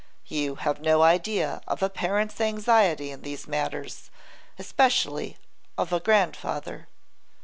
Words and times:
You 0.25 0.55
have 0.55 0.81
no 0.81 1.03
idea 1.03 1.61
of 1.67 1.83
a 1.83 1.87
parent's 1.91 2.41
anxiety 2.41 3.11
in 3.11 3.21
these 3.21 3.47
matters, 3.47 4.09
especially 4.57 5.37
of 5.77 5.93
a 5.93 5.99
grandfather. 5.99 6.87